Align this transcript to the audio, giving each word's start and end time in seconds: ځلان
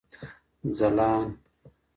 ځلان 0.77 1.21